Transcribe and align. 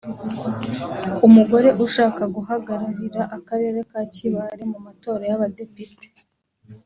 umugore 1.27 1.67
ushaka 1.85 2.21
guhagararira 2.35 3.21
akarere 3.37 3.79
ka 3.91 4.01
Kibaale 4.13 4.63
mu 4.71 4.79
matora 4.85 5.23
y’abadepite 5.29 6.07